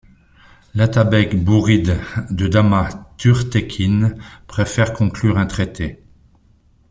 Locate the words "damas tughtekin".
2.47-4.15